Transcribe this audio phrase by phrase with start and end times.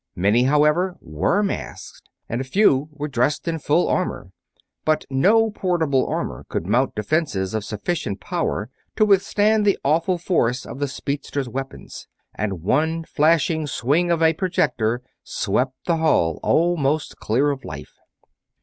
[0.15, 4.31] Many, however, were masked, and a few were dressed in full armor.
[4.83, 10.65] But no portable armor could mount defenses of sufficient power to withstand the awful force
[10.65, 17.17] of the speedster's weapons, and one flashing swing of a projector swept the hall almost
[17.17, 17.93] clear of life.